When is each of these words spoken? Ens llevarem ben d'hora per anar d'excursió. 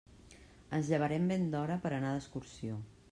Ens 0.77 0.89
llevarem 0.93 1.29
ben 1.33 1.45
d'hora 1.53 1.77
per 1.85 1.93
anar 1.99 2.15
d'excursió. 2.17 2.81